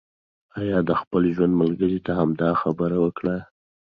ایلي 0.57 0.81
د 0.89 0.91
خپل 1.01 1.21
ژوند 1.35 1.53
ملګری 1.61 1.99
ته 2.05 2.11
همدا 2.19 2.49
خبره 2.61 2.97
وکړه. 3.01 3.35